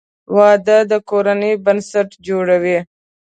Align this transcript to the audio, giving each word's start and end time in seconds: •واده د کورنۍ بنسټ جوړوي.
•واده 0.35 0.77
د 0.91 0.93
کورنۍ 1.09 1.53
بنسټ 1.65 2.09
جوړوي. 2.27 2.79